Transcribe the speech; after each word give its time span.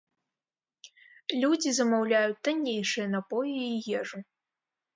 Людзі 1.43 1.69
замаўляюць 1.81 2.39
таннейшыя 2.49 3.07
напоі 3.15 3.55
і 3.77 3.87
ежу. 4.03 4.17